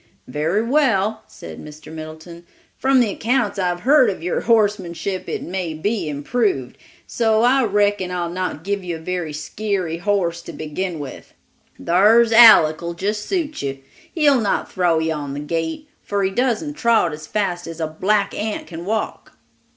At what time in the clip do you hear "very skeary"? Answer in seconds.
8.99-9.99